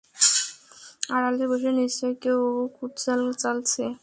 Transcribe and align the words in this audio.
আড়ালে 1.15 1.45
বসে 1.51 1.69
নিশ্চয়ই 1.79 2.15
কেউ 2.23 2.39
কুটচাল 2.75 3.21
চালছে! 3.41 3.83